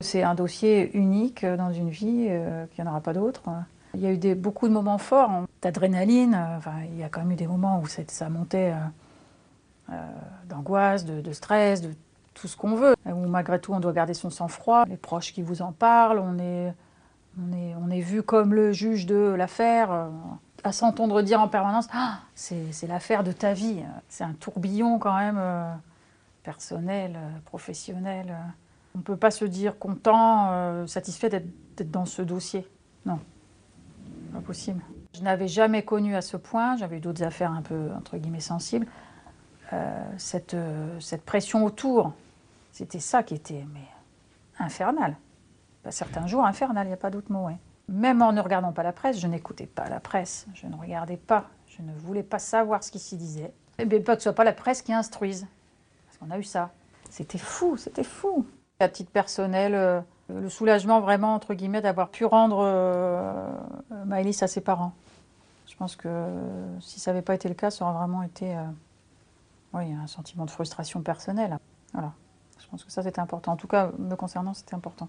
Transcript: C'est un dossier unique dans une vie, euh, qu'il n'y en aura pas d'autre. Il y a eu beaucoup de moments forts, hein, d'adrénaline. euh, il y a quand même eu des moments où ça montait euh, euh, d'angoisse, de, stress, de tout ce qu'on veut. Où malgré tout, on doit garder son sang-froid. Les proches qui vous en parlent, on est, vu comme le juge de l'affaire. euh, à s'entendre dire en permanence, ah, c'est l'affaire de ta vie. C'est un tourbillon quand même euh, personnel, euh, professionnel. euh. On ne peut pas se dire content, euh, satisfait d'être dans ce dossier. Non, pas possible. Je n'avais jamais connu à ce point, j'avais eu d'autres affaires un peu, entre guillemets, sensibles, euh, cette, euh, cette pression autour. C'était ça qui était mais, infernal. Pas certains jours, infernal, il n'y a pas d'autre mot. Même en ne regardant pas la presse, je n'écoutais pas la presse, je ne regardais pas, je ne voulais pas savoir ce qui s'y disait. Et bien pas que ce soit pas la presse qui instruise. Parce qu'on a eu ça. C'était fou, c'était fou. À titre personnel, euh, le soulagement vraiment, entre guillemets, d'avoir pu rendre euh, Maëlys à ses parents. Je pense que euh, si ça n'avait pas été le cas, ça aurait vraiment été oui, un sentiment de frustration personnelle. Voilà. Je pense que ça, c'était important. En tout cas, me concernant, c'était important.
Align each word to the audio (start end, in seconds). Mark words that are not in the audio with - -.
C'est 0.00 0.22
un 0.22 0.36
dossier 0.36 0.96
unique 0.96 1.44
dans 1.44 1.72
une 1.72 1.90
vie, 1.90 2.28
euh, 2.28 2.66
qu'il 2.66 2.84
n'y 2.84 2.88
en 2.88 2.92
aura 2.92 3.00
pas 3.00 3.12
d'autre. 3.12 3.42
Il 3.94 4.00
y 4.00 4.06
a 4.06 4.12
eu 4.12 4.34
beaucoup 4.36 4.68
de 4.68 4.72
moments 4.72 4.96
forts, 4.98 5.28
hein, 5.28 5.46
d'adrénaline. 5.60 6.34
euh, 6.34 6.70
il 6.92 6.98
y 6.98 7.02
a 7.02 7.08
quand 7.08 7.18
même 7.20 7.32
eu 7.32 7.34
des 7.34 7.48
moments 7.48 7.80
où 7.80 7.86
ça 7.88 8.28
montait 8.28 8.72
euh, 8.72 9.92
euh, 9.94 10.12
d'angoisse, 10.48 11.04
de, 11.04 11.32
stress, 11.32 11.80
de 11.80 11.96
tout 12.34 12.46
ce 12.46 12.56
qu'on 12.56 12.76
veut. 12.76 12.94
Où 13.06 13.26
malgré 13.26 13.60
tout, 13.60 13.72
on 13.72 13.80
doit 13.80 13.92
garder 13.92 14.14
son 14.14 14.30
sang-froid. 14.30 14.84
Les 14.86 14.96
proches 14.96 15.32
qui 15.32 15.42
vous 15.42 15.62
en 15.62 15.72
parlent, 15.72 16.20
on 16.20 16.38
est, 16.38 18.00
vu 18.00 18.22
comme 18.22 18.54
le 18.54 18.70
juge 18.70 19.04
de 19.04 19.34
l'affaire. 19.36 19.90
euh, 19.90 20.08
à 20.62 20.70
s'entendre 20.70 21.22
dire 21.22 21.40
en 21.40 21.48
permanence, 21.48 21.88
ah, 21.92 22.20
c'est 22.36 22.86
l'affaire 22.86 23.24
de 23.24 23.32
ta 23.32 23.52
vie. 23.52 23.82
C'est 24.08 24.22
un 24.22 24.32
tourbillon 24.32 25.00
quand 25.00 25.16
même 25.16 25.38
euh, 25.40 25.72
personnel, 26.44 27.14
euh, 27.16 27.38
professionnel. 27.46 28.26
euh. 28.30 28.50
On 28.98 29.00
ne 29.00 29.04
peut 29.04 29.16
pas 29.16 29.30
se 29.30 29.44
dire 29.44 29.78
content, 29.78 30.48
euh, 30.50 30.88
satisfait 30.88 31.30
d'être 31.30 31.90
dans 31.92 32.04
ce 32.04 32.20
dossier. 32.20 32.66
Non, 33.06 33.20
pas 34.32 34.40
possible. 34.40 34.82
Je 35.14 35.22
n'avais 35.22 35.46
jamais 35.46 35.84
connu 35.84 36.16
à 36.16 36.20
ce 36.20 36.36
point, 36.36 36.76
j'avais 36.76 36.96
eu 36.96 37.00
d'autres 37.00 37.22
affaires 37.22 37.52
un 37.52 37.62
peu, 37.62 37.90
entre 37.96 38.16
guillemets, 38.16 38.40
sensibles, 38.40 38.88
euh, 39.72 40.04
cette, 40.16 40.54
euh, 40.54 40.98
cette 40.98 41.24
pression 41.24 41.64
autour. 41.64 42.12
C'était 42.72 42.98
ça 42.98 43.22
qui 43.22 43.34
était 43.34 43.64
mais, 43.72 43.86
infernal. 44.58 45.16
Pas 45.84 45.92
certains 45.92 46.26
jours, 46.26 46.44
infernal, 46.44 46.84
il 46.84 46.90
n'y 46.90 46.94
a 46.94 46.96
pas 46.96 47.10
d'autre 47.10 47.30
mot. 47.30 47.48
Même 47.88 48.20
en 48.20 48.32
ne 48.32 48.40
regardant 48.40 48.72
pas 48.72 48.82
la 48.82 48.92
presse, 48.92 49.20
je 49.20 49.28
n'écoutais 49.28 49.66
pas 49.66 49.88
la 49.88 50.00
presse, 50.00 50.48
je 50.54 50.66
ne 50.66 50.74
regardais 50.74 51.18
pas, 51.18 51.46
je 51.68 51.82
ne 51.82 51.92
voulais 51.92 52.24
pas 52.24 52.40
savoir 52.40 52.82
ce 52.82 52.90
qui 52.90 52.98
s'y 52.98 53.16
disait. 53.16 53.52
Et 53.78 53.84
bien 53.84 54.00
pas 54.00 54.16
que 54.16 54.22
ce 54.22 54.24
soit 54.24 54.34
pas 54.34 54.42
la 54.42 54.52
presse 54.52 54.82
qui 54.82 54.92
instruise. 54.92 55.46
Parce 56.06 56.18
qu'on 56.18 56.32
a 56.32 56.38
eu 56.40 56.42
ça. 56.42 56.72
C'était 57.10 57.38
fou, 57.38 57.76
c'était 57.76 58.02
fou. 58.02 58.44
À 58.80 58.88
titre 58.88 59.10
personnel, 59.10 59.74
euh, 59.74 60.00
le 60.28 60.48
soulagement 60.48 61.00
vraiment, 61.00 61.34
entre 61.34 61.54
guillemets, 61.54 61.80
d'avoir 61.80 62.10
pu 62.10 62.24
rendre 62.24 62.60
euh, 62.62 63.50
Maëlys 64.06 64.40
à 64.44 64.46
ses 64.46 64.60
parents. 64.60 64.92
Je 65.66 65.74
pense 65.74 65.96
que 65.96 66.06
euh, 66.06 66.80
si 66.80 67.00
ça 67.00 67.10
n'avait 67.10 67.22
pas 67.22 67.34
été 67.34 67.48
le 67.48 67.56
cas, 67.56 67.72
ça 67.72 67.84
aurait 67.84 67.98
vraiment 67.98 68.22
été 68.22 68.56
oui, 69.72 69.92
un 69.92 70.06
sentiment 70.06 70.44
de 70.44 70.52
frustration 70.52 71.02
personnelle. 71.02 71.58
Voilà. 71.92 72.12
Je 72.60 72.68
pense 72.68 72.84
que 72.84 72.92
ça, 72.92 73.02
c'était 73.02 73.18
important. 73.18 73.50
En 73.50 73.56
tout 73.56 73.66
cas, 73.66 73.90
me 73.98 74.14
concernant, 74.14 74.54
c'était 74.54 74.76
important. 74.76 75.08